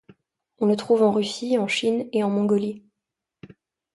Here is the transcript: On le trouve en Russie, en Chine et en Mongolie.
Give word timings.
On 0.57 0.65
le 0.65 0.75
trouve 0.75 1.03
en 1.03 1.11
Russie, 1.11 1.59
en 1.59 1.67
Chine 1.67 2.09
et 2.11 2.23
en 2.23 2.31
Mongolie. 2.31 2.81